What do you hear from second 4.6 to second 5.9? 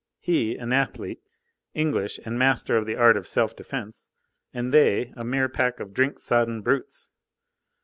they, a mere pack